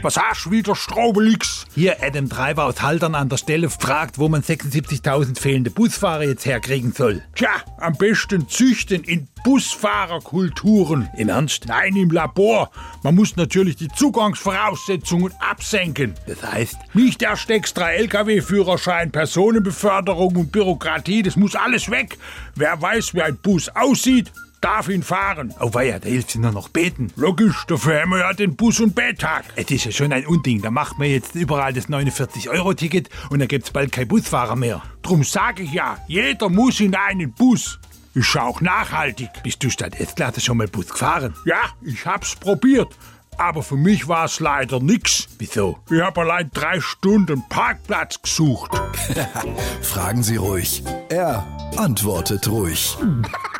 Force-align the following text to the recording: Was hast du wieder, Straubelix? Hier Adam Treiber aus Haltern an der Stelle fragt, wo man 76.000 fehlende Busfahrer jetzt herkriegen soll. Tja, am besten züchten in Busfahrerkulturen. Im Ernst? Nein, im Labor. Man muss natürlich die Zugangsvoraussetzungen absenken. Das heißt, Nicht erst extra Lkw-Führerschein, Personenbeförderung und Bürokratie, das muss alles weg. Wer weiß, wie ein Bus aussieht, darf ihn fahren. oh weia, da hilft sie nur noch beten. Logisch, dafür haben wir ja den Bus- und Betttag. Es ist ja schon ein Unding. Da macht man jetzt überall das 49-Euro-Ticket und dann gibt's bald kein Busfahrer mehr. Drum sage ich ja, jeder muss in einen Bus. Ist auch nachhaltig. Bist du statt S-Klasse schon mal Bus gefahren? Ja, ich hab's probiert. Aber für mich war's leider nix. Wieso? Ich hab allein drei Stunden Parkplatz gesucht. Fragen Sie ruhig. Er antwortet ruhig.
Was 0.00 0.16
hast 0.16 0.46
du 0.46 0.52
wieder, 0.52 0.76
Straubelix? 0.76 1.66
Hier 1.74 1.96
Adam 2.00 2.28
Treiber 2.28 2.66
aus 2.66 2.82
Haltern 2.82 3.16
an 3.16 3.28
der 3.28 3.36
Stelle 3.36 3.68
fragt, 3.68 4.18
wo 4.18 4.28
man 4.28 4.42
76.000 4.42 5.40
fehlende 5.40 5.70
Busfahrer 5.70 6.22
jetzt 6.22 6.46
herkriegen 6.46 6.92
soll. 6.92 7.24
Tja, 7.34 7.50
am 7.78 7.94
besten 7.94 8.48
züchten 8.48 9.02
in 9.02 9.26
Busfahrerkulturen. 9.42 11.08
Im 11.16 11.28
Ernst? 11.28 11.66
Nein, 11.66 11.96
im 11.96 12.10
Labor. 12.10 12.70
Man 13.02 13.16
muss 13.16 13.34
natürlich 13.34 13.74
die 13.74 13.88
Zugangsvoraussetzungen 13.88 15.32
absenken. 15.40 16.14
Das 16.28 16.44
heißt, 16.44 16.76
Nicht 16.94 17.20
erst 17.22 17.50
extra 17.50 17.90
Lkw-Führerschein, 17.90 19.10
Personenbeförderung 19.10 20.36
und 20.36 20.52
Bürokratie, 20.52 21.24
das 21.24 21.34
muss 21.34 21.56
alles 21.56 21.90
weg. 21.90 22.18
Wer 22.54 22.80
weiß, 22.80 23.14
wie 23.14 23.22
ein 23.22 23.36
Bus 23.36 23.68
aussieht, 23.70 24.30
darf 24.60 24.88
ihn 24.88 25.02
fahren. 25.02 25.54
oh 25.60 25.72
weia, 25.74 25.98
da 25.98 26.08
hilft 26.08 26.30
sie 26.30 26.38
nur 26.38 26.52
noch 26.52 26.68
beten. 26.68 27.12
Logisch, 27.16 27.64
dafür 27.66 28.00
haben 28.02 28.10
wir 28.10 28.18
ja 28.18 28.32
den 28.32 28.56
Bus- 28.56 28.80
und 28.80 28.94
Betttag. 28.94 29.44
Es 29.56 29.70
ist 29.70 29.84
ja 29.84 29.92
schon 29.92 30.12
ein 30.12 30.26
Unding. 30.26 30.62
Da 30.62 30.70
macht 30.70 30.98
man 30.98 31.08
jetzt 31.08 31.34
überall 31.34 31.72
das 31.72 31.88
49-Euro-Ticket 31.88 33.08
und 33.30 33.38
dann 33.38 33.48
gibt's 33.48 33.70
bald 33.70 33.92
kein 33.92 34.08
Busfahrer 34.08 34.56
mehr. 34.56 34.82
Drum 35.02 35.24
sage 35.24 35.62
ich 35.62 35.72
ja, 35.72 35.98
jeder 36.08 36.48
muss 36.48 36.80
in 36.80 36.94
einen 36.94 37.32
Bus. 37.32 37.78
Ist 38.14 38.36
auch 38.36 38.60
nachhaltig. 38.60 39.28
Bist 39.42 39.62
du 39.62 39.70
statt 39.70 39.98
S-Klasse 40.00 40.40
schon 40.40 40.56
mal 40.56 40.66
Bus 40.66 40.88
gefahren? 40.88 41.34
Ja, 41.44 41.60
ich 41.82 42.04
hab's 42.04 42.34
probiert. 42.34 42.88
Aber 43.36 43.62
für 43.62 43.76
mich 43.76 44.08
war's 44.08 44.40
leider 44.40 44.80
nix. 44.80 45.28
Wieso? 45.38 45.78
Ich 45.88 46.00
hab 46.00 46.18
allein 46.18 46.50
drei 46.52 46.80
Stunden 46.80 47.44
Parkplatz 47.48 48.20
gesucht. 48.20 48.72
Fragen 49.82 50.24
Sie 50.24 50.34
ruhig. 50.36 50.82
Er 51.08 51.46
antwortet 51.76 52.48
ruhig. 52.48 52.96